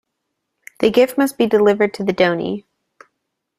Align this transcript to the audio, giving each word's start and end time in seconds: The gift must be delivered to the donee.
The 0.79 0.89
gift 0.89 1.15
must 1.19 1.37
be 1.37 1.45
delivered 1.45 1.93
to 1.93 2.03
the 2.03 2.11
donee. 2.11 2.63